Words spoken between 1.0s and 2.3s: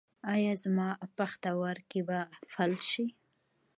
پښتورګي به